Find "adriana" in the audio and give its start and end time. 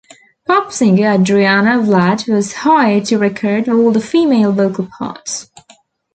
1.13-1.77